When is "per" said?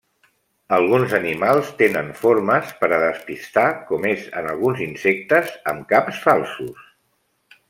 2.81-2.91